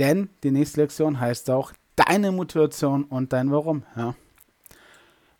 [0.00, 3.84] Denn die nächste Lektion heißt auch deine Motivation und dein Warum.
[3.94, 4.16] Ja.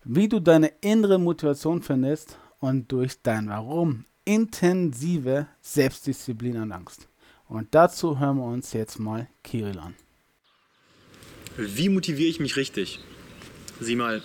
[0.03, 7.07] Wie du deine innere Motivation findest und durch dein Warum intensive Selbstdisziplin erlangst.
[7.47, 9.95] Und dazu hören wir uns jetzt mal Kirill an.
[11.57, 12.99] Wie motiviere ich mich richtig?
[13.79, 14.21] Sieh mal,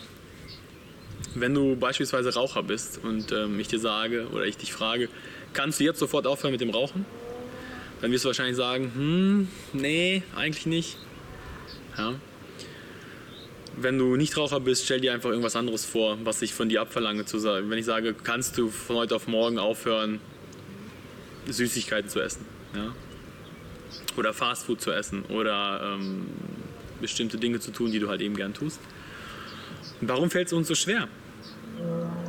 [1.34, 5.08] wenn du beispielsweise Raucher bist und ähm, ich dir sage oder ich dich frage,
[5.54, 7.06] kannst du jetzt sofort aufhören mit dem Rauchen?
[8.00, 10.98] Dann wirst du wahrscheinlich sagen, hm, nee, eigentlich nicht.
[11.96, 12.14] Ja.
[13.76, 16.80] Wenn du nicht Raucher bist, stell dir einfach irgendwas anderes vor, was ich von dir
[16.80, 17.68] abverlange zu sagen.
[17.68, 20.20] Wenn ich sage, kannst du von heute auf morgen aufhören,
[21.46, 22.44] Süßigkeiten zu essen,
[22.74, 22.94] ja?
[24.16, 26.26] oder Fastfood zu essen oder ähm,
[27.00, 28.80] bestimmte Dinge zu tun, die du halt eben gern tust.
[30.00, 31.08] Warum fällt es uns so schwer?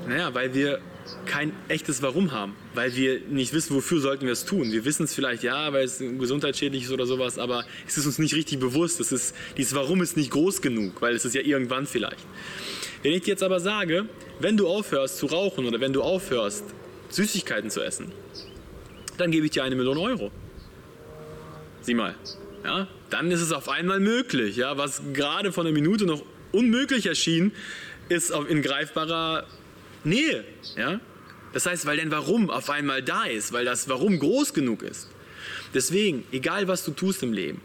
[0.07, 0.79] Naja, weil wir
[1.25, 4.71] kein echtes Warum haben, weil wir nicht wissen, wofür sollten wir es tun.
[4.71, 8.19] Wir wissen es vielleicht, ja, weil es gesundheitsschädlich ist oder sowas, aber es ist uns
[8.19, 8.99] nicht richtig bewusst.
[8.99, 12.25] Es ist, dieses Warum ist nicht groß genug, weil es ist ja irgendwann vielleicht.
[13.03, 14.07] Wenn ich dir jetzt aber sage,
[14.39, 16.63] wenn du aufhörst zu rauchen oder wenn du aufhörst,
[17.09, 18.11] Süßigkeiten zu essen,
[19.17, 20.31] dann gebe ich dir eine Million Euro.
[21.81, 22.15] Sieh mal,
[22.63, 27.05] ja, dann ist es auf einmal möglich, ja, was gerade vor einer Minute noch unmöglich
[27.05, 27.51] erschien,
[28.09, 29.45] ist in greifbarer
[30.07, 30.43] Nähe.
[30.75, 30.99] Ja?
[31.53, 35.09] Das heißt, weil dein Warum auf einmal da ist, weil das Warum groß genug ist.
[35.73, 37.61] Deswegen, egal was du tust im Leben,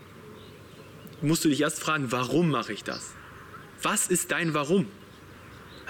[1.21, 3.13] musst du dich erst fragen, warum mache ich das?
[3.83, 4.87] Was ist dein Warum?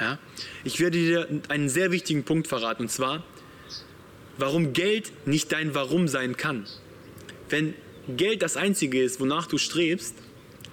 [0.00, 0.19] Ja?
[0.64, 3.25] Ich werde dir einen sehr wichtigen Punkt verraten, und zwar,
[4.39, 6.66] warum Geld nicht dein Warum sein kann.
[7.48, 7.75] Wenn
[8.16, 10.14] Geld das Einzige ist, wonach du strebst,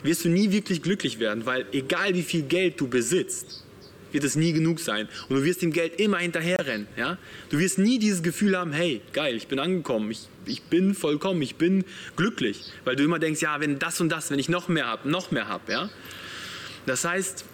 [0.03, 3.65] wirst du nie wirklich glücklich werden, weil egal wie viel Geld du besitzt,
[4.11, 5.07] wird es nie genug sein.
[5.27, 6.87] Und du wirst dem Geld immer hinterherrennen.
[6.97, 7.17] Ja?
[7.49, 11.41] Du wirst nie dieses Gefühl haben, hey, geil, ich bin angekommen, ich, ich bin vollkommen,
[11.41, 11.83] ich bin
[12.15, 12.71] glücklich.
[12.85, 15.31] Weil du immer denkst, ja, wenn das und das, wenn ich noch mehr habe, noch
[15.31, 15.71] mehr habe.
[15.71, 15.89] Ja?
[16.85, 17.45] Das heißt,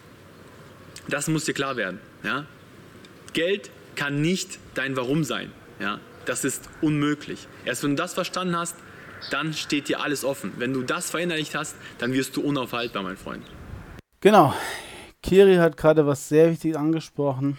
[1.07, 1.99] das muss dir klar werden.
[2.23, 2.45] Ja?
[3.33, 5.51] Geld kann nicht dein Warum sein.
[5.79, 5.99] Ja?
[6.25, 7.47] Das ist unmöglich.
[7.65, 8.75] Erst wenn du das verstanden hast,
[9.31, 10.53] dann steht dir alles offen.
[10.57, 13.43] Wenn du das verinnerlicht hast, dann wirst du unaufhaltbar, mein Freund.
[14.21, 14.55] Genau.
[15.25, 17.57] Kiri hat gerade was sehr Wichtiges angesprochen.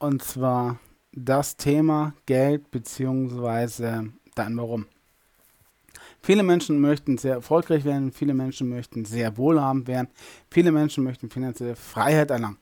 [0.00, 0.80] Und zwar
[1.12, 4.08] das Thema Geld bzw.
[4.34, 4.86] dein Warum.
[6.20, 10.08] Viele Menschen möchten sehr erfolgreich werden, viele Menschen möchten sehr wohlhabend werden,
[10.50, 12.58] viele Menschen möchten finanzielle Freiheit erlangen.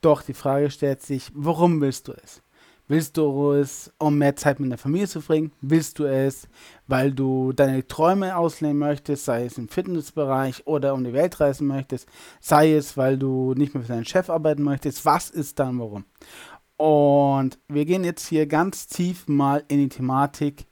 [0.00, 2.42] Doch die Frage stellt sich, warum willst du es?
[2.90, 5.52] Willst du es, um mehr Zeit mit der Familie zu verbringen?
[5.60, 6.48] Willst du es,
[6.88, 11.68] weil du deine Träume ausleben möchtest, sei es im Fitnessbereich oder um die Welt reisen
[11.68, 12.08] möchtest,
[12.40, 15.04] sei es, weil du nicht mehr für deinen Chef arbeiten möchtest?
[15.04, 16.04] Was ist dann warum?
[16.78, 20.66] Und wir gehen jetzt hier ganz tief mal in die Thematik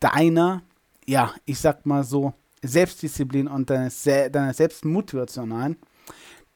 [0.00, 0.62] deiner,
[1.06, 3.88] ja, ich sag mal so, Selbstdisziplin und deiner,
[4.52, 5.76] Selbstmotivation ein.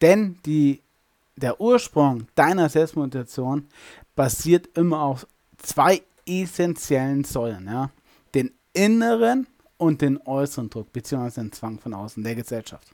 [0.02, 0.82] Denn die,
[1.36, 3.68] der Ursprung deiner Selbstmotivation
[4.16, 5.26] basiert immer auf
[5.58, 7.90] zwei essentiellen Säulen, ja.
[8.34, 9.46] Den inneren
[9.76, 12.88] und den äußeren Druck, beziehungsweise den Zwang von außen der Gesellschaft.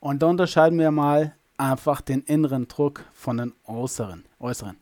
[0.00, 4.24] Und da unterscheiden wir mal einfach den inneren Druck von den äußeren.
[4.38, 4.76] äußeren.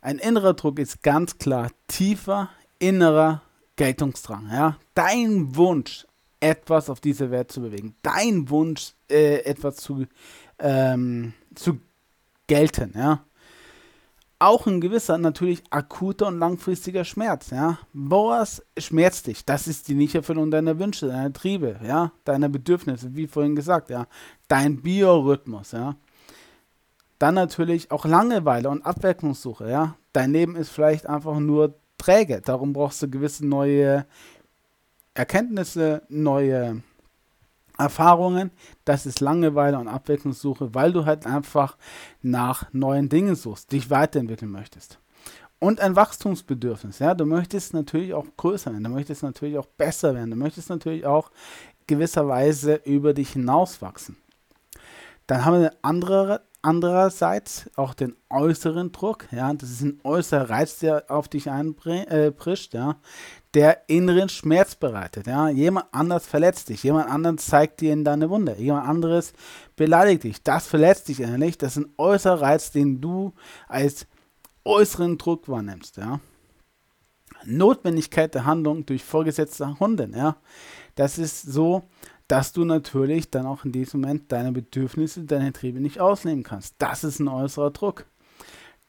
[0.00, 2.48] Ein innerer Druck ist ganz klar tiefer
[2.78, 3.42] innerer
[3.76, 4.48] Geltungsdrang.
[4.50, 4.76] Ja?
[4.94, 6.06] Dein Wunsch,
[6.40, 10.06] etwas auf dieser Welt zu bewegen, dein Wunsch, äh, etwas zu,
[10.58, 11.78] ähm, zu
[12.46, 12.92] gelten.
[12.96, 13.24] Ja?
[14.40, 17.78] Auch ein gewisser, natürlich akuter und langfristiger Schmerz, ja.
[17.92, 19.44] Was schmerzt dich?
[19.44, 24.06] Das ist die Nichterfüllung deiner Wünsche, deiner Triebe, ja, deiner Bedürfnisse, wie vorhin gesagt, ja.
[24.48, 25.94] Dein Biorhythmus, ja.
[27.18, 29.94] Dann natürlich auch Langeweile und Abwechslungssuche, ja.
[30.14, 34.06] Dein Leben ist vielleicht einfach nur träge, darum brauchst du gewisse neue
[35.12, 36.82] Erkenntnisse, neue
[37.80, 38.50] Erfahrungen,
[38.84, 41.76] das ist Langeweile und Abwechslungssuche, weil du halt einfach
[42.22, 44.98] nach neuen Dingen suchst, dich weiterentwickeln möchtest.
[45.58, 50.14] Und ein Wachstumsbedürfnis, ja, du möchtest natürlich auch größer werden, du möchtest natürlich auch besser
[50.14, 51.30] werden, du möchtest natürlich auch
[51.86, 54.16] gewisserweise über dich hinauswachsen.
[55.26, 60.78] Dann haben wir andere, andererseits auch den äußeren Druck, ja, das ist ein äußerer Reiz,
[60.78, 62.96] der auf dich einbrischt, äh, ja,
[63.54, 65.26] der inneren Schmerz bereitet.
[65.26, 65.48] Ja?
[65.48, 69.32] Jemand anders verletzt dich, jemand anderes zeigt dir in deine Wunde, jemand anderes
[69.76, 70.42] beleidigt dich.
[70.42, 71.58] Das verletzt dich innerlich.
[71.58, 73.32] Das ist ein äußerer Reiz, den du
[73.68, 74.06] als
[74.64, 75.96] äußeren Druck wahrnimmst.
[75.96, 76.20] Ja?
[77.44, 80.10] Notwendigkeit der Handlung durch vorgesetzte Hunde.
[80.14, 80.36] Ja?
[80.94, 81.88] Das ist so,
[82.28, 86.76] dass du natürlich dann auch in diesem Moment deine Bedürfnisse, deine Triebe nicht ausleben kannst.
[86.78, 88.06] Das ist ein äußerer Druck.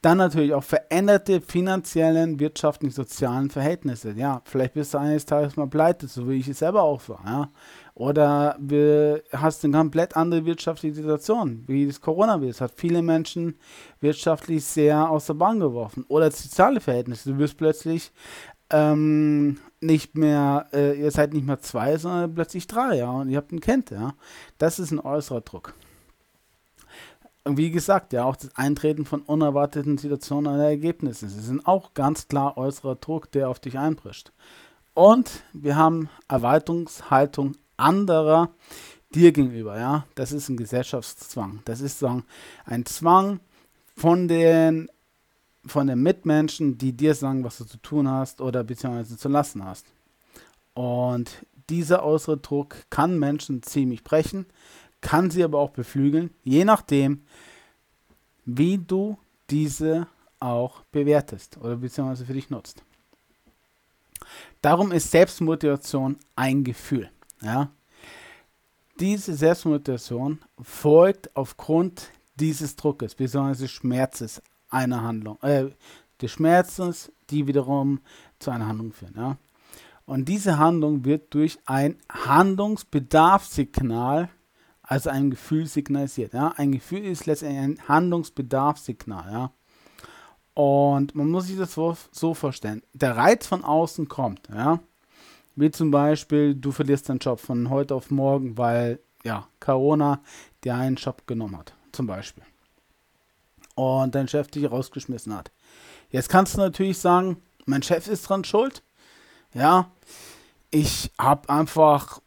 [0.02, 4.10] Dann natürlich auch veränderte finanziellen, wirtschaftlichen, sozialen Verhältnisse.
[4.16, 7.22] Ja, vielleicht bist du eines Tages mal pleite, so wie ich es selber auch war.
[7.24, 7.50] Ja.
[7.94, 13.54] Oder du hast eine komplett andere wirtschaftliche Situation, wie das Coronavirus hat viele Menschen
[14.00, 16.04] wirtschaftlich sehr aus der Bahn geworfen.
[16.08, 17.30] Oder soziale Verhältnisse.
[17.30, 18.10] Du wirst plötzlich
[18.70, 23.36] ähm, nicht mehr, äh, ihr seid nicht mehr zwei, sondern plötzlich drei, ja, und ihr
[23.36, 24.14] habt ein Kind, ja.
[24.58, 25.74] Das ist ein äußerer Druck
[27.44, 31.28] wie gesagt, ja, auch das Eintreten von unerwarteten Situationen oder Ergebnissen.
[31.28, 34.32] Sie sind auch ganz klar äußerer Druck, der auf dich einbricht.
[34.94, 38.50] Und wir haben Erwartungshaltung anderer
[39.14, 40.06] dir gegenüber, ja.
[40.14, 41.60] Das ist ein Gesellschaftszwang.
[41.64, 42.24] Das ist sagen,
[42.64, 43.40] ein Zwang
[43.96, 44.88] von den,
[45.66, 49.64] von den Mitmenschen, die dir sagen, was du zu tun hast oder beziehungsweise zu lassen
[49.64, 49.86] hast.
[50.74, 54.46] Und dieser äußere Druck kann Menschen ziemlich brechen
[55.02, 57.22] kann sie aber auch beflügeln, je nachdem,
[58.46, 59.18] wie du
[59.50, 60.06] diese
[60.40, 62.82] auch bewertest oder beziehungsweise für dich nutzt.
[64.62, 67.10] Darum ist Selbstmotivation ein Gefühl.
[67.42, 67.70] Ja?
[68.98, 73.68] Diese Selbstmotivation folgt aufgrund dieses Druckes bzw.
[73.68, 74.40] Schmerzes
[74.70, 75.66] einer Handlung, äh,
[76.20, 78.00] des Schmerzes, die wiederum
[78.38, 79.14] zu einer Handlung führen.
[79.16, 79.38] Ja?
[80.06, 84.30] Und diese Handlung wird durch ein Handlungsbedarfssignal
[84.92, 86.34] also ein Gefühl signalisiert.
[86.34, 86.52] Ja?
[86.58, 89.32] Ein Gefühl ist letztendlich ein Handlungsbedarfssignal.
[89.32, 89.52] Ja?
[90.52, 92.82] Und man muss sich das so, so vorstellen.
[92.92, 94.80] Der Reiz von außen kommt, ja.
[95.56, 100.20] Wie zum Beispiel, du verlierst deinen Job von heute auf morgen, weil ja, Corona
[100.62, 101.74] dir einen Job genommen hat.
[101.92, 102.44] Zum Beispiel.
[103.74, 105.50] Und dein Chef dich rausgeschmissen hat.
[106.10, 108.82] Jetzt kannst du natürlich sagen, mein Chef ist dran schuld.
[109.54, 109.90] Ja,
[110.70, 112.20] ich habe einfach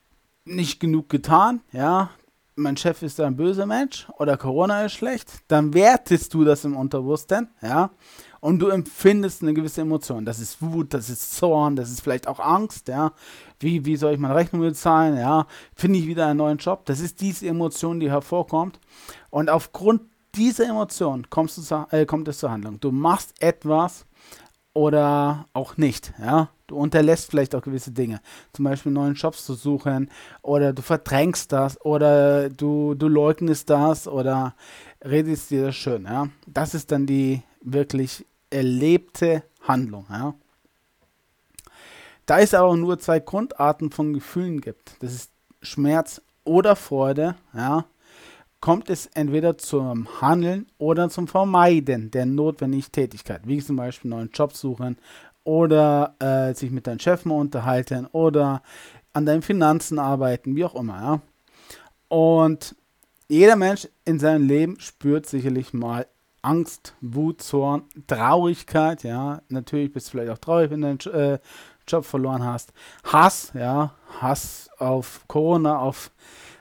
[0.46, 1.62] nicht genug getan.
[1.72, 2.10] Ja,
[2.56, 6.76] mein Chef ist ein böser Mensch oder Corona ist schlecht, dann wertest du das im
[6.76, 7.92] Unterbewusstsein, ja,
[8.40, 10.24] und du empfindest eine gewisse Emotion.
[10.24, 13.12] Das ist Wut, das ist Zorn, das ist vielleicht auch Angst, ja.
[13.60, 15.48] Wie, wie soll ich meine Rechnung bezahlen, ja?
[15.74, 16.86] Finde ich wieder einen neuen Job?
[16.86, 18.80] Das ist diese Emotion, die hervorkommt.
[19.32, 20.02] Und aufgrund
[20.36, 22.80] dieser Emotion kommst du zu, äh, kommt es zur Handlung.
[22.80, 24.06] Du machst etwas
[24.76, 26.50] oder auch nicht, ja.
[26.68, 28.20] Du unterlässt vielleicht auch gewisse Dinge.
[28.52, 30.10] Zum Beispiel neuen Jobs zu suchen
[30.42, 34.56] oder du verdrängst das oder du, du leugnest das oder
[35.04, 36.06] redest dir das schön.
[36.06, 36.28] Ja?
[36.48, 40.08] Das ist dann die wirklich erlebte Handlung.
[40.10, 40.34] Ja?
[42.26, 45.32] Da es aber nur zwei Grundarten von Gefühlen gibt, das ist
[45.62, 47.86] Schmerz oder Freude, ja,
[48.66, 54.32] kommt es entweder zum Handeln oder zum Vermeiden der notwendigen Tätigkeit, wie zum Beispiel neuen
[54.32, 54.98] Job suchen
[55.44, 58.64] oder äh, sich mit deinen Chefen unterhalten oder
[59.14, 61.00] an deinen Finanzen arbeiten, wie auch immer.
[61.00, 61.22] Ja?
[62.08, 62.76] Und
[63.28, 66.08] jeder Mensch in seinem Leben spürt sicherlich mal
[66.42, 69.44] Angst, Wut, Zorn, Traurigkeit, ja.
[69.48, 71.40] Natürlich bist du vielleicht auch traurig, wenn du deinen äh,
[71.88, 72.74] Job verloren hast.
[73.04, 73.94] Hass, ja.
[74.22, 76.10] Hass auf Corona, auf,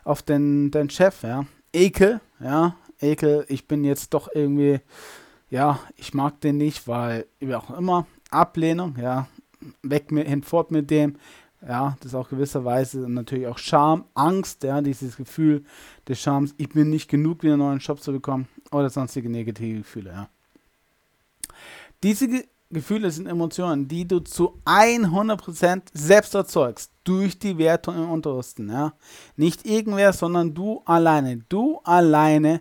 [0.04, 1.46] auf den, den Chef, ja.
[1.74, 2.76] Ekel, ja.
[3.00, 4.80] Ekel, ich bin jetzt doch irgendwie,
[5.50, 8.06] ja, ich mag den nicht, weil, wie auch immer.
[8.30, 9.28] Ablehnung, ja,
[9.82, 11.16] weg mit, hinfort mit dem,
[11.66, 15.64] ja, das ist auch gewisserweise natürlich auch Scham, Angst, ja, dieses Gefühl
[16.08, 19.78] des Schams, ich bin nicht genug, wieder einen neuen Job zu bekommen oder sonstige negative
[19.78, 20.28] Gefühle, ja.
[22.02, 22.44] Diese
[22.74, 28.92] Gefühle sind Emotionen, die du zu 100% selbst erzeugst, durch die Wertung im Unterrüsten, ja.
[29.36, 31.38] Nicht irgendwer, sondern du alleine.
[31.48, 32.60] Du alleine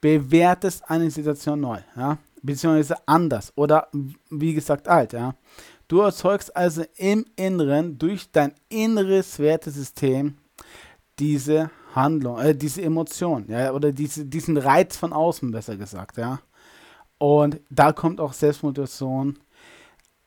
[0.00, 3.88] bewertest eine Situation neu, ja beziehungsweise anders oder
[4.30, 5.34] wie gesagt alt, ja.
[5.86, 10.36] Du erzeugst also im Inneren durch dein inneres Wertesystem
[11.18, 16.40] diese Handlung, äh, diese Emotion, ja, oder diese, diesen Reiz von außen, besser gesagt, ja.
[17.16, 19.38] Und da kommt auch Selbstmotivation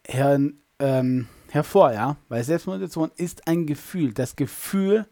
[0.08, 0.40] her,
[0.80, 5.08] ähm, hervor, ja, weil Selbstmotivation ist ein Gefühl, das Gefühl,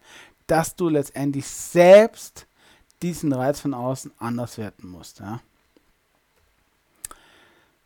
[0.47, 2.47] dass du letztendlich selbst
[3.01, 5.41] diesen Reiz von außen anders werten musst, ja.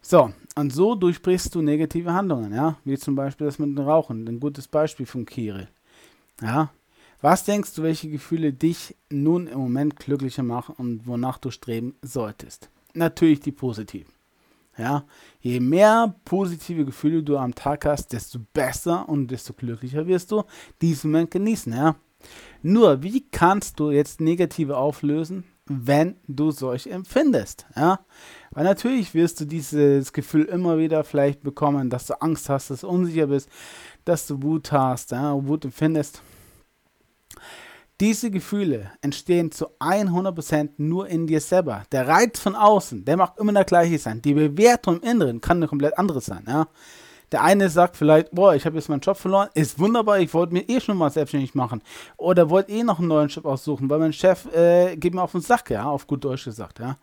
[0.02, 4.28] So, und so durchbrichst du negative Handlungen, ja, wie zum Beispiel das mit dem Rauchen,
[4.28, 5.70] ein gutes Beispiel von Kirill.
[6.42, 6.72] Ja,
[7.22, 11.96] was denkst du, welche Gefühle dich nun im Moment glücklicher machen und wonach du streben
[12.02, 12.70] solltest?
[12.94, 14.13] Natürlich die positiven.
[14.78, 15.06] Ja,
[15.40, 20.44] je mehr positive Gefühle du am Tag hast, desto besser und desto glücklicher wirst du
[20.82, 21.96] diesen Moment genießen, ja.
[22.62, 25.44] Nur, wie kannst du jetzt negative auflösen?
[25.66, 27.66] wenn du solche empfindest.
[27.76, 28.06] Ja?
[28.52, 32.82] Weil natürlich wirst du dieses Gefühl immer wieder vielleicht bekommen, dass du Angst hast, dass
[32.82, 33.50] du unsicher bist,
[34.06, 35.34] dass du Wut hast, ja?
[35.48, 36.22] Wut empfindest.
[38.04, 41.84] Diese Gefühle entstehen zu 100% nur in dir selber.
[41.94, 44.22] Der Reiz von außen, der mag immer der gleiche sein.
[44.22, 46.44] Die Bewertung im Inneren kann eine komplett andere sein.
[46.46, 46.68] Ja?
[47.32, 50.52] Der eine sagt vielleicht, boah, ich habe jetzt meinen Job verloren, ist wunderbar, ich wollte
[50.52, 51.82] mir eh schon mal selbstständig machen.
[52.18, 55.32] Oder wollte eh noch einen neuen Job aussuchen, weil mein Chef äh, geht mir auf
[55.32, 56.98] den Sack, ja, auf gut Deutsch gesagt, ja.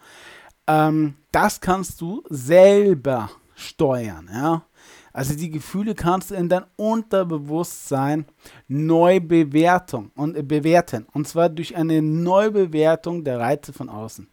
[0.67, 4.65] Ähm, das kannst du selber steuern, ja.
[5.13, 8.27] Also die Gefühle kannst du in dein Unterbewusstsein
[8.69, 11.07] neu bewerten und äh, bewerten.
[11.13, 14.29] Und zwar durch eine Neubewertung der Reize von außen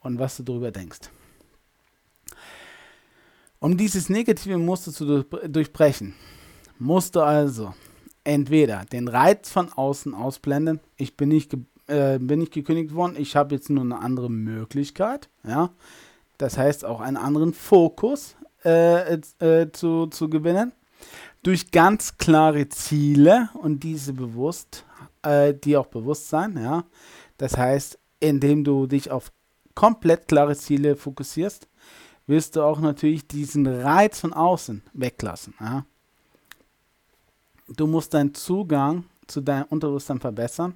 [0.00, 1.10] und was du darüber denkst.
[3.58, 6.14] Um dieses negative Muster zu durchbrechen,
[6.78, 7.74] musst du also
[8.22, 10.80] entweder den Reiz von außen ausblenden.
[10.96, 11.54] Ich bin nicht,
[11.86, 15.30] äh, bin nicht gekündigt worden, ich habe jetzt nur eine andere Möglichkeit.
[15.44, 15.70] Ja?
[16.36, 20.72] Das heißt auch einen anderen Fokus äh, äh, zu, zu gewinnen.
[21.42, 24.84] Durch ganz klare Ziele und diese bewusst,
[25.22, 26.84] äh, die auch bewusst sein, ja.
[27.38, 29.30] Das heißt, indem du dich auf
[29.74, 31.68] komplett klare Ziele fokussierst,
[32.26, 35.54] wirst du auch natürlich diesen Reiz von außen weglassen.
[35.60, 35.84] Ja.
[37.68, 40.74] Du musst deinen Zugang zu deinem Unterbewusstsein verbessern,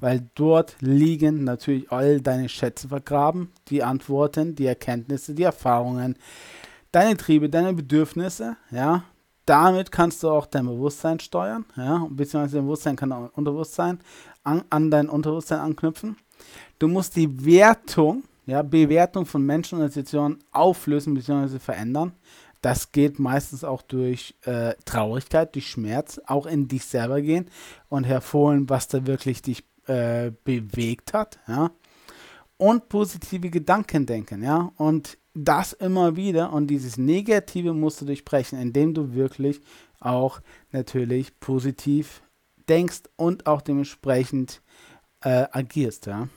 [0.00, 6.16] weil dort liegen natürlich all deine Schätze vergraben, die Antworten, die Erkenntnisse, die Erfahrungen,
[6.92, 9.04] deine Triebe, deine Bedürfnisse, ja,
[9.46, 14.00] damit kannst du auch dein Bewusstsein steuern, ja, beziehungsweise dein Bewusstsein kann auch Unterbewusstsein
[14.44, 16.16] an, an dein Unterbewusstsein anknüpfen.
[16.78, 21.58] Du musst die Wertung, ja, Bewertung von Menschen und Situationen auflösen bzw.
[21.58, 22.12] verändern.
[22.60, 27.48] Das geht meistens auch durch äh, Traurigkeit, durch Schmerz, auch in dich selber gehen
[27.88, 31.70] und hervorholen, was da wirklich dich äh, bewegt hat, ja.
[32.58, 34.72] Und positive Gedanken denken, ja.
[34.76, 39.60] Und das immer wieder und dieses Negative musst du durchbrechen, indem du wirklich
[40.00, 40.40] auch
[40.72, 42.22] natürlich positiv
[42.68, 44.60] denkst und auch dementsprechend
[45.22, 46.28] äh, agierst, ja.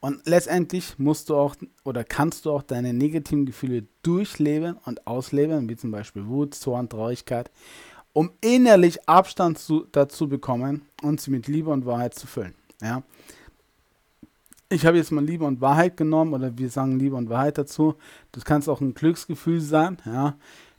[0.00, 1.54] Und letztendlich musst du auch
[1.84, 6.90] oder kannst du auch deine negativen Gefühle durchleben und ausleben, wie zum Beispiel Wut, Zorn,
[6.90, 7.50] Traurigkeit,
[8.12, 12.54] um innerlich Abstand zu, dazu bekommen und sie mit Liebe und Wahrheit zu füllen.
[12.82, 13.02] Ja
[14.68, 17.94] ich habe jetzt mal Liebe und Wahrheit genommen oder wir sagen Liebe und Wahrheit dazu.
[18.32, 20.36] Das kann auch ein Glücksgefühl sein, ja.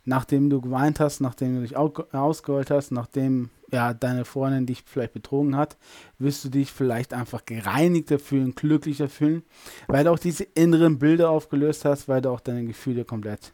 [0.08, 5.12] Nachdem du geweint hast, nachdem du dich ausgeholt hast, nachdem ja, deine Freundin dich vielleicht
[5.12, 5.76] betrogen hat,
[6.18, 9.42] wirst du dich vielleicht einfach gereinigter fühlen, glücklicher fühlen,
[9.88, 13.52] weil du auch diese inneren Bilder aufgelöst hast, weil du auch deine Gefühle komplett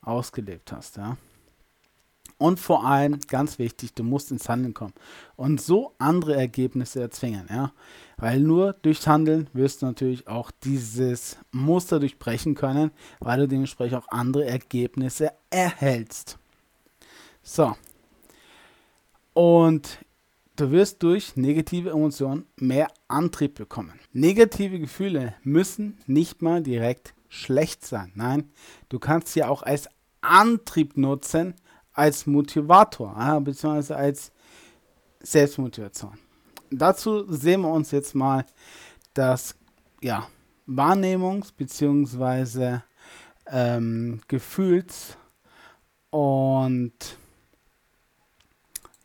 [0.00, 1.16] ausgelebt hast, ja.
[2.42, 4.94] Und vor allem, ganz wichtig, du musst ins Handeln kommen
[5.36, 7.72] und so andere Ergebnisse erzwingen, ja.
[8.16, 13.96] Weil nur durchs Handeln wirst du natürlich auch dieses Muster durchbrechen können, weil du dementsprechend
[13.96, 16.36] auch andere Ergebnisse erhältst.
[17.44, 17.76] So.
[19.34, 20.00] Und
[20.56, 24.00] du wirst durch negative Emotionen mehr Antrieb bekommen.
[24.12, 28.10] Negative Gefühle müssen nicht mal direkt schlecht sein.
[28.16, 28.50] Nein,
[28.88, 29.88] du kannst sie auch als
[30.22, 31.54] Antrieb nutzen,
[31.92, 34.32] als Motivator, beziehungsweise als
[35.20, 36.18] Selbstmotivation.
[36.70, 38.44] Dazu sehen wir uns jetzt mal
[39.14, 39.54] das
[40.00, 40.26] ja,
[40.66, 42.78] Wahrnehmungs- bzw.
[43.46, 45.16] Ähm, Gefühls-
[46.10, 47.16] und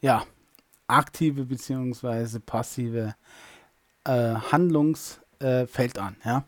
[0.01, 0.23] ja,
[0.87, 2.39] aktive bzw.
[2.39, 3.15] passive
[4.05, 6.15] äh, Handlungsfeld äh, an.
[6.23, 6.43] Ja.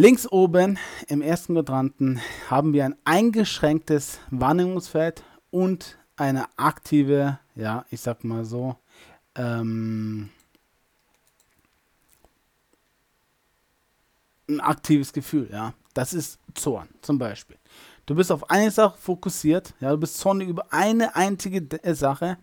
[0.00, 0.78] Links oben
[1.08, 8.44] im ersten Quadranten haben wir ein eingeschränktes Wahrnehmungsfeld und eine aktive, ja, ich sag mal
[8.44, 8.76] so,
[9.34, 10.30] ähm,
[14.48, 15.74] ein aktives Gefühl, ja.
[15.94, 17.56] Das ist Zorn zum Beispiel.
[18.06, 22.38] Du bist auf eine Sache fokussiert, ja, du bist zornig über eine einzige Sache.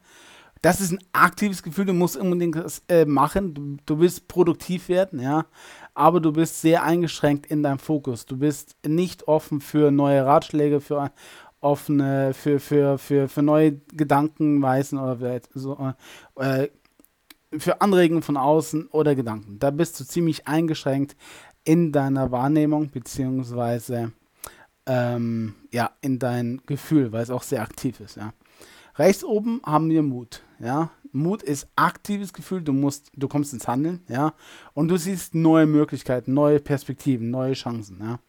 [0.66, 4.90] Das ist ein aktives Gefühl, du musst unbedingt das äh, machen, du, du willst produktiv
[4.90, 5.46] werden, ja
[5.96, 8.26] aber du bist sehr eingeschränkt in deinem Fokus.
[8.26, 11.12] Du bist nicht offen für neue Ratschläge, für
[11.62, 15.94] offene, für, für, für, für neue Gedankenweisen oder so,
[16.36, 16.68] äh,
[17.58, 19.58] für Anregungen von außen oder Gedanken.
[19.58, 21.16] Da bist du ziemlich eingeschränkt
[21.64, 24.12] in deiner Wahrnehmung, beziehungsweise
[24.86, 28.34] ähm, ja, in dein Gefühl, weil es auch sehr aktiv ist, ja.
[28.98, 30.42] Rechts oben haben wir Mut.
[30.60, 32.62] Ja, Mut ist aktives Gefühl.
[32.62, 34.04] Du musst, du kommst ins Handeln.
[34.08, 34.34] Ja,
[34.74, 38.00] und du siehst neue Möglichkeiten, neue Perspektiven, neue Chancen.
[38.00, 38.20] Ja.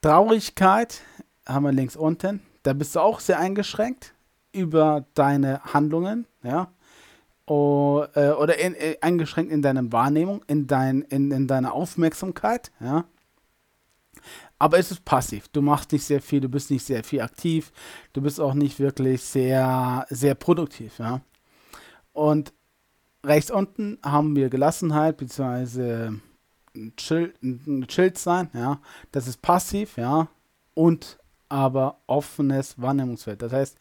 [0.00, 1.00] Traurigkeit
[1.46, 2.40] haben wir links unten.
[2.62, 4.14] Da bist du auch sehr eingeschränkt
[4.52, 6.26] über deine Handlungen.
[6.42, 6.72] Ja,
[7.48, 7.52] äh,
[8.30, 12.70] oder in, äh, eingeschränkt in deiner Wahrnehmung, in, dein, in, in deiner Aufmerksamkeit.
[12.80, 13.04] Ja.
[14.58, 15.48] Aber es ist passiv.
[15.48, 17.72] Du machst nicht sehr viel, du bist nicht sehr viel aktiv,
[18.12, 20.98] du bist auch nicht wirklich sehr, sehr produktiv.
[20.98, 21.20] Ja?
[22.12, 22.52] Und
[23.24, 26.10] rechts unten haben wir Gelassenheit bzw.
[26.96, 27.34] Chill,
[27.86, 28.80] chillt sein, ja.
[29.10, 30.28] Das ist passiv, ja.
[30.74, 31.18] Und
[31.50, 33.42] aber offenes Wahrnehmungsfeld.
[33.42, 33.76] Das heißt,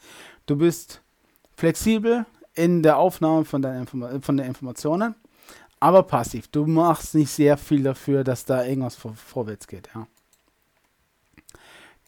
[0.46, 1.02] du bist
[1.56, 5.16] flexibel in der Aufnahme von, deinen Inform von den Informationen,
[5.80, 6.50] aber passiv.
[6.50, 10.06] Du machst nicht sehr viel dafür, dass da irgendwas vor vorwärts geht, ja.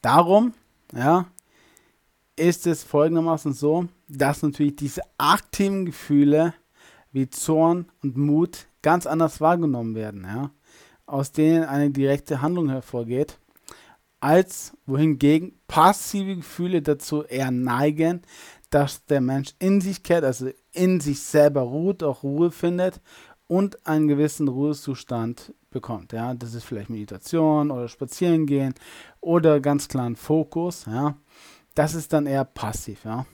[0.03, 0.53] Darum,
[0.93, 1.27] ja,
[2.35, 6.53] ist es folgendermaßen so, dass natürlich diese aktiven Gefühle
[7.13, 10.51] wie Zorn und Mut ganz anders wahrgenommen werden, ja,
[11.05, 13.39] aus denen eine direkte Handlung hervorgeht,
[14.19, 18.23] als wohingegen passive Gefühle dazu eher neigen,
[18.71, 22.99] dass der Mensch in sich kehrt, also in sich selber ruht, auch Ruhe findet
[23.53, 26.11] und einen gewissen Ruhezustand bekommt.
[26.11, 28.73] Ja, das ist vielleicht Meditation oder Spazierengehen
[29.21, 30.85] oder ganz klaren Fokus.
[30.85, 31.17] Ja,
[31.75, 33.05] das ist dann eher passiv.
[33.05, 33.27] Ja.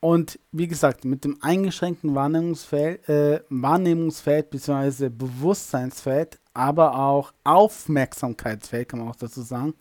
[0.00, 5.08] Und wie gesagt, mit dem eingeschränkten Wahrnehmungsfeld, äh, Wahrnehmungsfeld bzw.
[5.08, 9.72] Bewusstseinsfeld, aber auch Aufmerksamkeitsfeld, kann man auch dazu sagen,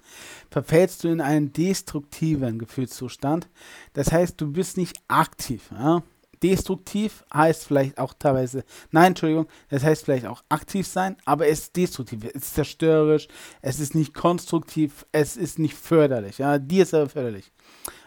[0.50, 3.50] verfällst du in einen destruktiven Gefühlszustand.
[3.92, 5.70] Das heißt, du bist nicht aktiv.
[5.74, 6.02] Ja?
[6.44, 11.60] Destruktiv heißt vielleicht auch teilweise, nein, Entschuldigung, das heißt vielleicht auch aktiv sein, aber es
[11.60, 13.28] ist destruktiv, es ist zerstörerisch,
[13.62, 16.40] es ist nicht konstruktiv, es ist nicht förderlich.
[16.40, 16.58] Ja?
[16.58, 17.52] Dir ist aber förderlich.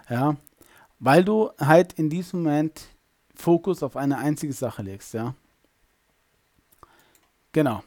[0.08, 0.36] Ja,
[0.98, 2.88] weil du halt in diesem Moment
[3.34, 5.34] Fokus auf eine einzige Sache legst, ja.
[7.52, 7.82] Genau.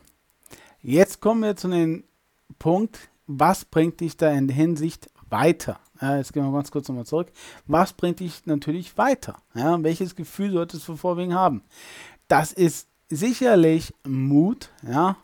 [0.81, 2.05] Jetzt kommen wir zu dem
[2.59, 5.79] Punkt, was bringt dich da in Hinsicht weiter?
[6.01, 7.31] Ja, jetzt gehen wir ganz kurz nochmal zurück.
[7.65, 9.37] Was bringt dich natürlich weiter?
[9.53, 11.63] Ja, welches Gefühl solltest du vorwiegend haben?
[12.27, 15.17] Das ist sicherlich Mut, ja.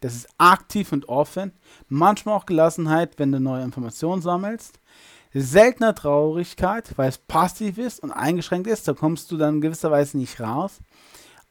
[0.00, 1.52] Das ist aktiv und offen.
[1.88, 4.80] Manchmal auch Gelassenheit, wenn du neue Informationen sammelst
[5.34, 8.86] seltener Traurigkeit, weil es passiv ist und eingeschränkt ist.
[8.86, 10.80] Da kommst du dann gewisserweise nicht raus.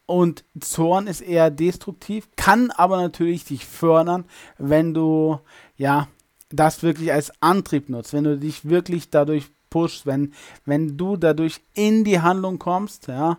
[0.06, 4.25] Und Zorn ist eher destruktiv, kann aber natürlich dich fördern,
[4.58, 5.40] wenn du
[5.78, 6.08] ja
[6.51, 10.34] das wirklich als Antrieb nutzt, wenn du dich wirklich dadurch pushst, wenn,
[10.65, 13.38] wenn du dadurch in die Handlung kommst, ja,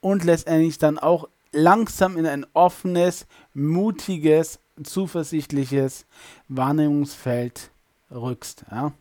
[0.00, 6.06] und letztendlich dann auch langsam in ein offenes, mutiges, zuversichtliches
[6.48, 7.70] Wahrnehmungsfeld
[8.10, 8.92] rückst, ja.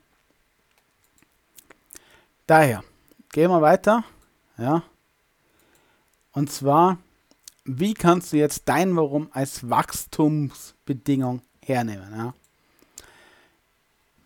[2.48, 2.84] Daher,
[3.32, 4.04] gehen wir weiter.
[4.58, 4.84] Ja.
[6.34, 6.98] Und zwar,
[7.64, 12.12] wie kannst du jetzt dein Warum als Wachstumsbedingung hernehmen?
[12.14, 12.34] Ja?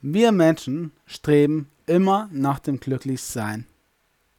[0.07, 3.65] Wir Menschen streben immer nach dem Glücklichsein.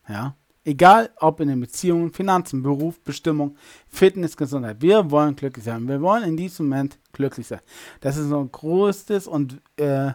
[0.08, 0.36] Ja?
[0.64, 3.56] Egal ob in den Beziehungen, Finanzen, Beruf, Bestimmung,
[3.88, 4.80] Fitness, Gesundheit.
[4.80, 5.88] Wir wollen glücklich sein.
[5.88, 7.58] Wir wollen in diesem Moment glücklich sein.
[8.00, 10.12] Das ist unser größtes und äh,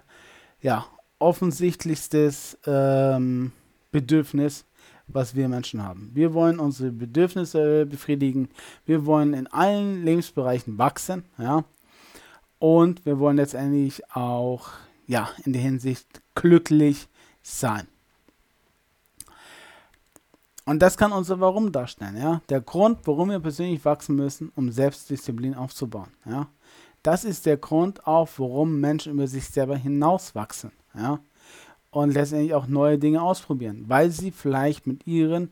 [0.62, 0.86] ja,
[1.20, 3.52] offensichtlichstes ähm,
[3.92, 4.64] Bedürfnis,
[5.08, 6.12] was wir Menschen haben.
[6.14, 8.48] Wir wollen unsere Bedürfnisse befriedigen.
[8.86, 11.66] Wir wollen in allen Lebensbereichen wachsen, ja.
[12.58, 14.70] Und wir wollen letztendlich auch,
[15.12, 17.08] ja, in der Hinsicht glücklich
[17.42, 17.88] sein.
[20.66, 22.42] Und das kann unser Warum darstellen, ja.
[22.50, 26.48] Der Grund, warum wir persönlich wachsen müssen, um Selbstdisziplin aufzubauen, ja.
[27.04, 31.20] Das ist der Grund auch, warum Menschen über sich selber hinauswachsen, ja
[31.92, 35.50] und letztendlich auch neue Dinge ausprobieren, weil sie vielleicht mit ihren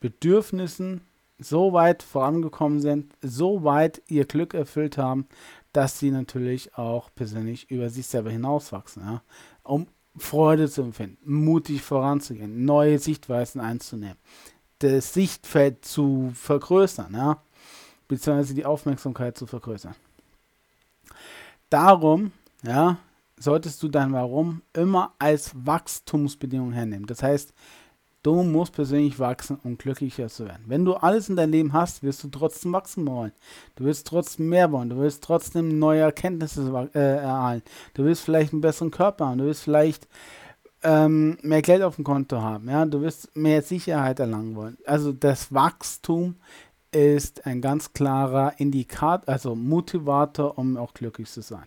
[0.00, 1.00] Bedürfnissen
[1.38, 5.26] so weit vorangekommen sind, so weit ihr Glück erfüllt haben,
[5.76, 9.22] dass sie natürlich auch persönlich über sich selber hinauswachsen, ja,
[9.62, 9.86] um
[10.16, 14.16] Freude zu empfinden, mutig voranzugehen, neue Sichtweisen einzunehmen,
[14.78, 17.42] das Sichtfeld zu vergrößern, ja,
[18.08, 19.94] beziehungsweise die Aufmerksamkeit zu vergrößern.
[21.68, 22.96] Darum, ja,
[23.38, 27.06] solltest du dein Warum immer als Wachstumsbedingung hernehmen.
[27.06, 27.52] Das heißt,
[28.26, 30.64] du musst persönlich wachsen, um glücklicher zu werden.
[30.66, 33.32] Wenn du alles in deinem Leben hast, wirst du trotzdem wachsen wollen.
[33.76, 34.90] Du wirst trotzdem mehr wollen.
[34.90, 37.68] Du wirst trotzdem neue Erkenntnisse äh, erhalten.
[37.94, 39.38] Du wirst vielleicht einen besseren Körper haben.
[39.38, 40.08] Du wirst vielleicht
[40.82, 42.68] ähm, mehr Geld auf dem Konto haben.
[42.68, 42.84] Ja?
[42.84, 44.76] Du wirst mehr Sicherheit erlangen wollen.
[44.86, 46.34] Also das Wachstum
[46.90, 51.66] ist ein ganz klarer Indikator, also Motivator, um auch glücklich zu sein.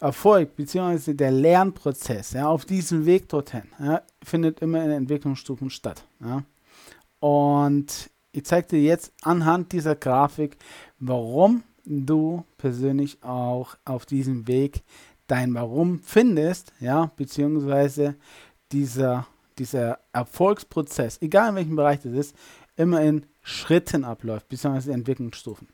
[0.00, 1.14] Erfolg bzw.
[1.14, 6.04] der Lernprozess ja, auf diesem Weg dorthin ja, findet immer in Entwicklungsstufen statt.
[6.20, 6.42] Ja.
[7.20, 10.58] Und ich zeige dir jetzt anhand dieser Grafik,
[10.98, 14.82] warum du persönlich auch auf diesem Weg
[15.26, 18.16] dein Warum findest, ja, beziehungsweise
[18.72, 19.26] dieser,
[19.58, 22.36] dieser Erfolgsprozess, egal in welchem Bereich das ist,
[22.76, 25.68] immer in Schritten abläuft, beziehungsweise Entwicklungsstufen.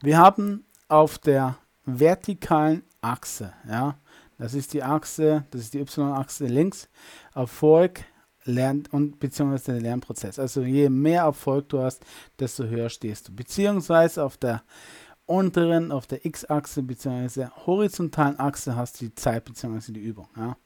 [0.00, 3.52] Wir haben auf der vertikalen Achse.
[3.68, 3.96] Ja?
[4.38, 6.88] Das ist die Achse, das ist die Y-Achse links.
[7.34, 8.04] Erfolg
[8.44, 10.38] Lern- und beziehungsweise den Lernprozess.
[10.38, 12.04] Also je mehr Erfolg du hast,
[12.38, 13.34] desto höher stehst du.
[13.34, 14.62] Beziehungsweise auf der
[15.26, 20.28] unteren, auf der X-Achse beziehungsweise horizontalen Achse hast du die Zeit beziehungsweise die Übung.
[20.36, 20.56] Ja.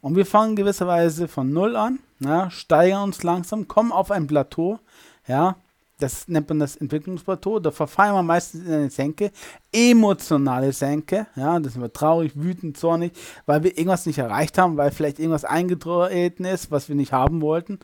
[0.00, 4.78] Und wir fangen gewisserweise von Null an, ja, steigern uns langsam, kommen auf ein Plateau,
[5.26, 5.56] ja,
[6.00, 9.30] das nennt man das Entwicklungsplateau, da verfallen wir meistens in eine Senke,
[9.72, 13.12] emotionale Senke, ja, das sind wir traurig, wütend, zornig,
[13.46, 17.40] weil wir irgendwas nicht erreicht haben, weil vielleicht irgendwas eingetreten ist, was wir nicht haben
[17.40, 17.78] wollten.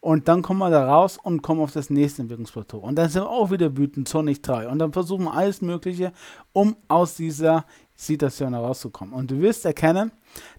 [0.00, 2.78] Und dann kommen wir da raus und kommen auf das nächste Entwicklungsplateau.
[2.78, 4.68] Und dann sind wir auch wieder wütend, zornig, traurig.
[4.68, 6.12] Und dann versuchen wir alles Mögliche,
[6.52, 9.12] um aus dieser Situation herauszukommen.
[9.12, 10.10] Und du wirst erkennen,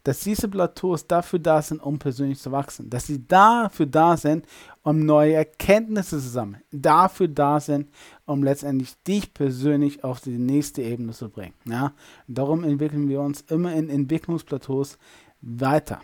[0.04, 2.88] dass diese Plateaus dafür da sind, um persönlich zu wachsen.
[2.88, 4.46] Dass sie dafür da sind,
[4.84, 6.64] um neue Erkenntnisse zu sammeln.
[6.72, 7.90] Dafür da sind,
[8.26, 11.54] um letztendlich dich persönlich auf die nächste Ebene zu bringen.
[11.66, 11.94] Ja?
[12.28, 14.98] Darum entwickeln wir uns immer in Entwicklungsplateaus
[15.42, 16.02] weiter.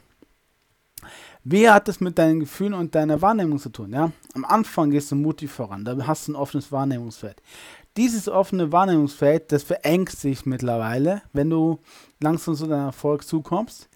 [1.43, 3.93] Wie hat es mit deinen Gefühlen und deiner Wahrnehmung zu tun?
[3.93, 4.11] Ja?
[4.33, 7.41] Am Anfang gehst du mutig voran, da hast du ein offenes Wahrnehmungsfeld.
[7.95, 11.79] Dieses offene Wahrnehmungsfeld, das verängstigt sich mittlerweile, wenn du
[12.19, 13.89] langsam zu deinem Erfolg zukommst.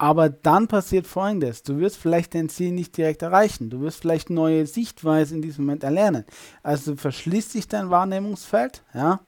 [0.00, 3.68] Aber dann passiert folgendes: Du wirst vielleicht dein Ziel nicht direkt erreichen.
[3.68, 6.24] Du wirst vielleicht neue Sichtweise in diesem Moment erlernen.
[6.62, 9.20] Also verschließt sich dein Wahrnehmungsfeld, ja,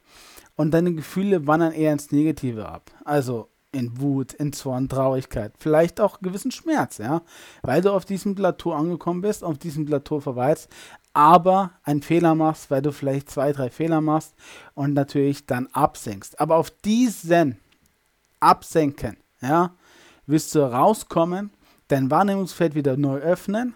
[0.56, 2.90] und deine Gefühle wandern eher ins Negative ab.
[3.04, 7.20] Also in Wut, in Zorn, Traurigkeit, vielleicht auch gewissen Schmerz, ja,
[7.60, 10.70] weil du auf diesem Plateau angekommen bist, auf diesem Plateau verweilst,
[11.12, 14.34] aber einen Fehler machst, weil du vielleicht zwei, drei Fehler machst
[14.72, 16.40] und natürlich dann absenkst.
[16.40, 17.58] Aber auf diesen
[18.40, 19.74] Absenken, ja,
[20.26, 21.50] wirst du rauskommen,
[21.88, 23.74] dein Wahrnehmungsfeld wieder neu öffnen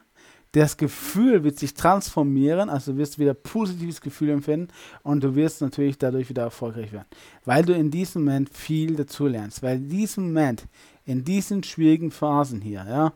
[0.56, 5.60] das Gefühl wird sich transformieren, also du wirst wieder positives Gefühl empfinden und du wirst
[5.60, 7.08] natürlich dadurch wieder erfolgreich werden,
[7.44, 10.66] weil du in diesem Moment viel dazu lernst, weil in diesem Moment,
[11.04, 13.12] in diesen schwierigen Phasen hier, ja,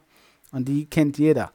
[0.52, 1.50] und die kennt jeder,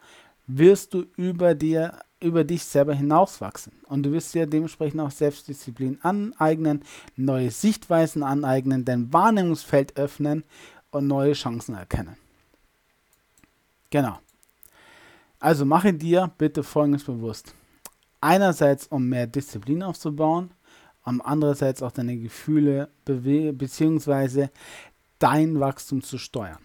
[0.48, 6.00] wirst du über dir, über dich selber hinauswachsen und du wirst dir dementsprechend auch Selbstdisziplin
[6.02, 6.82] aneignen,
[7.16, 10.46] neue Sichtweisen aneignen, dein Wahrnehmungsfeld öffnen
[10.96, 12.18] und neue Chancen erkennen.
[13.90, 14.20] Genau.
[15.40, 17.54] Also mache dir bitte Folgendes bewusst.
[18.22, 20.52] Einerseits, um mehr Disziplin aufzubauen,
[21.04, 24.48] um andererseits auch deine Gefühle bzw.
[25.20, 26.60] dein Wachstum zu steuern.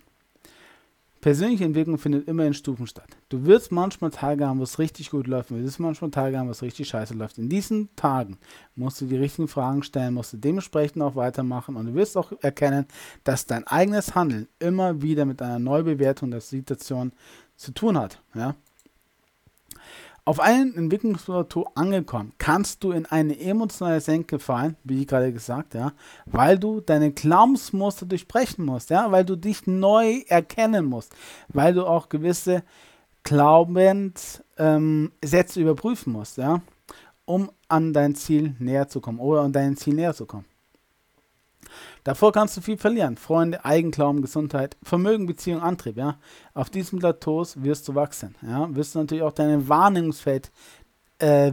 [1.21, 3.09] Persönliche Entwicklung findet immer in Stufen statt.
[3.29, 6.47] Du wirst manchmal Tage haben, wo es richtig gut läuft, du wirst manchmal Tage haben,
[6.47, 7.37] wo es richtig scheiße läuft.
[7.37, 8.39] In diesen Tagen
[8.75, 12.33] musst du die richtigen Fragen stellen, musst du dementsprechend auch weitermachen und du wirst auch
[12.41, 12.87] erkennen,
[13.25, 17.13] dass dein eigenes Handeln immer wieder mit einer Neubewertung der Situation
[17.57, 18.23] zu tun hat.
[18.35, 18.55] Ja?
[20.25, 25.75] Auf einem Entwicklungsplateau angekommen, kannst du in eine emotionale Senke fallen, wie ich gerade gesagt,
[25.75, 25.93] ja,
[26.27, 31.15] weil du deine Glaubensmuster durchbrechen musst, ja, weil du dich neu erkennen musst,
[31.49, 32.63] weil du auch gewisse
[33.23, 35.11] Glaubenssätze ähm,
[35.57, 36.61] überprüfen musst, ja,
[37.25, 40.50] um an dein Ziel näher zu kommen oder an dein Ziel näher zu kommen.
[42.05, 43.17] Davor kannst du viel verlieren.
[43.17, 45.97] Freunde, Eigenglauben, Gesundheit, Vermögen, Beziehung, Antrieb.
[45.97, 46.19] Ja?
[46.55, 48.35] Auf diesem Plateaus wirst du wachsen.
[48.43, 48.75] Ja?
[48.75, 50.51] Wirst du natürlich auch dein Wahrnehmungsfeld
[51.19, 51.53] äh,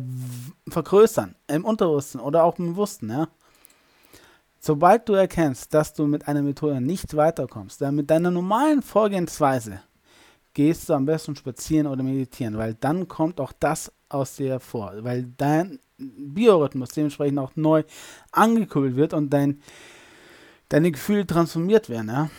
[0.68, 1.36] vergrößern.
[1.48, 3.10] Im Unterbewussten oder auch im Bewussten.
[3.10, 3.28] Ja?
[4.60, 9.82] Sobald du erkennst, dass du mit einer Methode nicht weiterkommst, dann mit deiner normalen Vorgehensweise
[10.54, 14.94] gehst du am besten spazieren oder meditieren, weil dann kommt auch das aus dir hervor,
[15.02, 17.84] weil dein Biorhythmus dementsprechend auch neu
[18.32, 19.62] angekurbelt wird und dein
[20.70, 22.30] deine Gefühle transformiert werden, ja.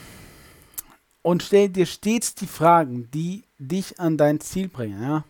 [1.22, 5.24] Und stell dir stets die Fragen, die dich an dein Ziel bringen, ja.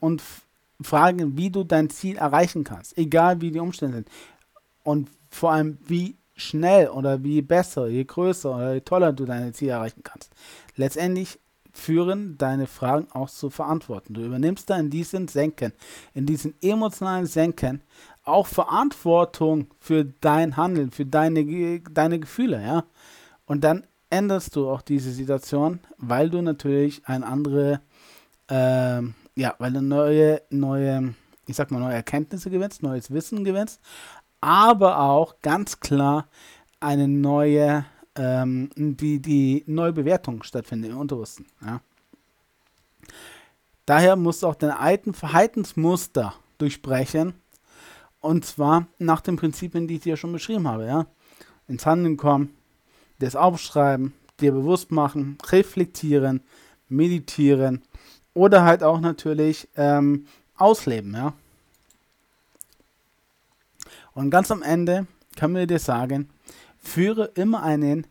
[0.00, 0.22] Und
[0.80, 4.08] Fragen, wie du dein Ziel erreichen kannst, egal wie die Umstände sind.
[4.84, 9.52] Und vor allem, wie schnell oder wie besser, je größer oder je toller du deine
[9.52, 10.30] Ziele erreichen kannst.
[10.76, 11.38] Letztendlich
[11.72, 14.14] führen deine Fragen auch zu verantworten.
[14.14, 15.72] Du übernimmst da in diesen Senken,
[16.14, 17.82] in diesen emotionalen Senken
[18.28, 22.84] auch Verantwortung für dein Handeln, für deine, deine Gefühle, ja.
[23.46, 27.80] Und dann änderst du auch diese Situation, weil du natürlich ein andere,
[28.50, 29.02] äh,
[29.34, 31.14] ja, weil du neue, neue,
[31.46, 33.80] ich sag mal, neue Erkenntnisse gewinnst, neues Wissen gewinnst,
[34.40, 36.28] aber auch ganz klar
[36.80, 41.80] eine neue, ähm, die, die neue Bewertung stattfindet im Unterbewussten, ja.
[43.86, 47.32] Daher musst du auch deine alten Verhaltensmuster durchbrechen
[48.20, 50.86] und zwar nach den Prinzipien, die ich dir schon beschrieben habe.
[50.86, 51.06] Ja?
[51.66, 52.54] Ins Handeln kommen,
[53.18, 56.42] das Aufschreiben, dir bewusst machen, reflektieren,
[56.88, 57.82] meditieren
[58.34, 60.26] oder halt auch natürlich ähm,
[60.56, 61.14] ausleben.
[61.14, 61.32] Ja?
[64.14, 66.30] Und ganz am Ende kann man dir sagen,
[66.78, 68.06] führe immer einen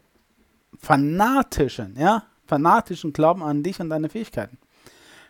[0.79, 4.57] fanatischen, ja, fanatischen Glauben an dich und deine Fähigkeiten.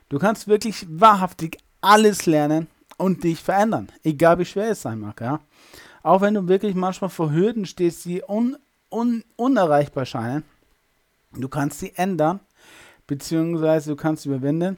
[0.10, 5.22] Du kannst wirklich wahrhaftig alles lernen und dich verändern, egal wie schwer es sein mag.
[5.22, 5.40] Ja?
[6.04, 8.58] Auch wenn du wirklich manchmal vor Hürden stehst, die un,
[8.90, 10.44] un, unerreichbar scheinen,
[11.34, 12.40] du kannst sie ändern,
[13.06, 14.78] beziehungsweise du kannst sie überwinden,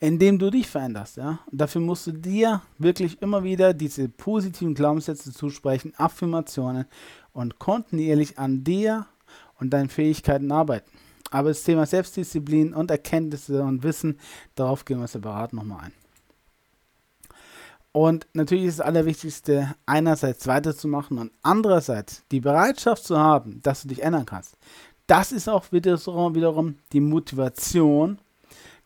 [0.00, 1.16] indem du dich veränderst.
[1.16, 1.40] Ja?
[1.50, 6.86] Und dafür musst du dir wirklich immer wieder diese positiven Glaubenssätze zusprechen, Affirmationen
[7.32, 9.06] und kontinuierlich an dir
[9.60, 10.90] und deinen Fähigkeiten arbeiten.
[11.30, 14.18] Aber das Thema Selbstdisziplin und Erkenntnisse und Wissen,
[14.56, 15.99] darauf gehen wir separat nochmal ein.
[17.92, 23.88] Und natürlich ist das Allerwichtigste, einerseits weiterzumachen und andererseits die Bereitschaft zu haben, dass du
[23.88, 24.56] dich ändern kannst.
[25.06, 28.18] Das ist auch wiederum die Motivation,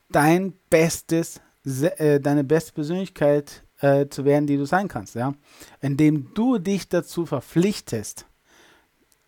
[0.08, 5.34] dein bestes, äh, deine beste Persönlichkeit äh, zu werden, die du sein kannst, ja.
[5.82, 8.24] Indem du dich dazu verpflichtest,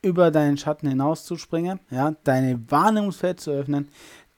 [0.00, 3.88] über deinen Schatten hinauszuspringen, ja, deine Wahrnehmungsfeld zu öffnen,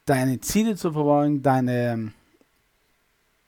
[0.06, 2.12] deine Ziele zu verfolgen, deine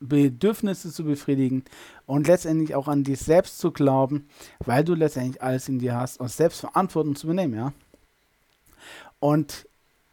[0.01, 1.65] Bedürfnisse zu befriedigen
[2.07, 4.29] und letztendlich auch an dich selbst zu glauben,
[4.65, 7.73] weil du letztendlich alles in dir hast und selbst Verantwortung zu übernehmen, ja.
[9.21, 9.69] Und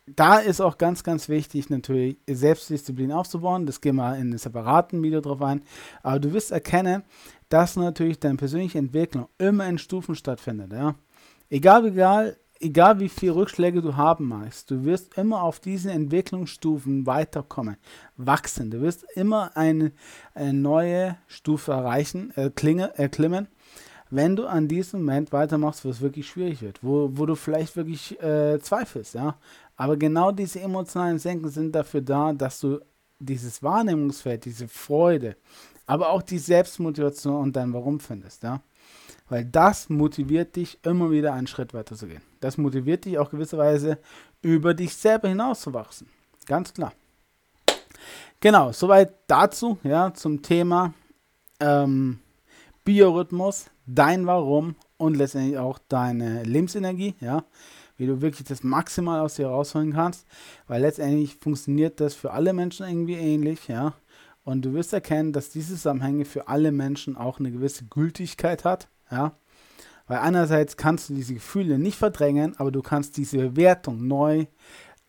[0.06, 3.66] da ist auch ganz, ganz wichtig, natürlich Selbstdisziplin aufzubauen.
[3.66, 5.62] Das gehen wir in einem separaten Video drauf ein.
[6.02, 7.04] Aber du wirst erkennen,
[7.50, 10.72] dass natürlich deine persönliche Entwicklung immer in Stufen stattfindet.
[10.72, 10.96] Ja?
[11.50, 17.06] Egal, egal, egal wie viele Rückschläge du haben magst, du wirst immer auf diesen Entwicklungsstufen
[17.06, 17.78] weiterkommen,
[18.16, 18.72] wachsen.
[18.72, 19.92] Du wirst immer eine,
[20.34, 23.48] eine neue Stufe erreichen, erklinge, erklimmen
[24.10, 27.76] wenn du an diesem Moment weitermachst, wo es wirklich schwierig wird, wo, wo du vielleicht
[27.76, 29.38] wirklich äh, zweifelst, ja.
[29.76, 32.80] Aber genau diese emotionalen Senken sind dafür da, dass du
[33.20, 35.36] dieses Wahrnehmungsfeld, diese Freude,
[35.86, 38.62] aber auch die Selbstmotivation und dein Warum findest, ja.
[39.30, 42.22] Weil das motiviert dich, immer wieder einen Schritt weiter zu gehen.
[42.40, 43.98] Das motiviert dich auch gewisserweise,
[44.42, 46.08] über dich selber hinauszuwachsen.
[46.46, 46.94] Ganz klar.
[48.40, 50.94] Genau, soweit dazu, ja, zum Thema
[51.60, 52.20] ähm,
[52.86, 57.44] Biorhythmus, dein Warum und letztendlich auch deine Lebensenergie, ja
[57.98, 60.26] wie du wirklich das maximal aus dir rausholen kannst,
[60.68, 63.94] weil letztendlich funktioniert das für alle Menschen irgendwie ähnlich, ja.
[64.44, 68.88] Und du wirst erkennen, dass diese Zusammenhänge für alle Menschen auch eine gewisse Gültigkeit hat,
[69.12, 69.34] ja.
[70.08, 74.46] Weil einerseits kannst du diese Gefühle nicht verdrängen, aber du kannst diese Bewertung neu,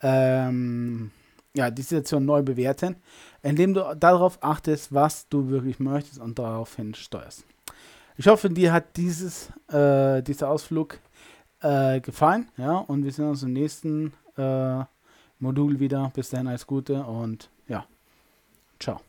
[0.01, 1.13] ähm,
[1.55, 2.97] ja, die Situation neu bewerten,
[3.43, 7.45] indem du darauf achtest, was du wirklich möchtest und daraufhin steuerst.
[8.17, 10.99] Ich hoffe, dir hat dieses, äh, dieser Ausflug
[11.61, 12.49] äh, gefallen.
[12.57, 14.85] Ja, und wir sehen uns im nächsten äh,
[15.39, 16.11] Modul wieder.
[16.15, 17.85] Bis dahin alles Gute und ja,
[18.81, 19.08] ciao.